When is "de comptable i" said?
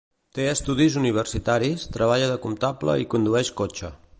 2.33-3.09